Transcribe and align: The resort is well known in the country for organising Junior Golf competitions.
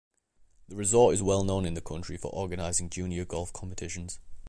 The 0.67 0.75
resort 0.75 1.13
is 1.13 1.21
well 1.21 1.43
known 1.43 1.63
in 1.63 1.75
the 1.75 1.79
country 1.79 2.17
for 2.17 2.31
organising 2.33 2.89
Junior 2.89 3.23
Golf 3.23 3.53
competitions. 3.53 4.17